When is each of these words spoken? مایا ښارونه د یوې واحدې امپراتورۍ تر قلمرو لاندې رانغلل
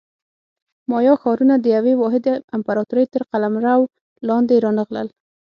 مایا 0.89 1.13
ښارونه 1.21 1.55
د 1.59 1.65
یوې 1.77 1.93
واحدې 2.01 2.33
امپراتورۍ 2.57 3.05
تر 3.13 3.21
قلمرو 3.31 3.81
لاندې 4.27 4.55
رانغلل 4.65 5.07